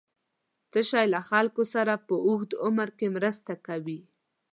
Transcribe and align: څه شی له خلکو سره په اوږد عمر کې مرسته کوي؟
څه 0.71 0.79
شی 0.89 1.05
له 1.13 1.19
خلکو 1.29 1.63
سره 1.73 1.93
په 2.07 2.15
اوږد 2.27 2.51
عمر 2.65 2.89
کې 2.97 3.07
مرسته 3.15 3.53
کوي؟ 3.67 3.99